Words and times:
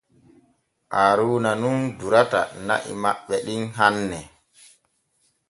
Haaruuna 0.95 1.51
nun 1.61 1.79
durata 1.99 2.41
na’i 2.65 2.91
maɓɓe 3.03 3.35
ɗin 3.45 3.63
hanne. 3.77 4.19